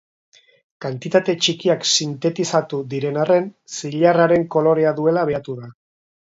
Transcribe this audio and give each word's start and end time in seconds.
Kantitate 0.85 1.35
txikiak 1.47 1.85
sintetizatu 1.95 2.79
diren 2.95 3.19
arren, 3.25 3.47
zilarraren 3.81 4.49
kolorea 4.57 4.95
duela 5.03 5.27
behatu 5.31 5.57
da. 5.61 5.71